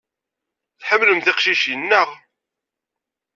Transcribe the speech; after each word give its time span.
Tḥemmlem 0.79 1.19
tiqcicin, 1.21 1.81
naɣ? 1.89 2.09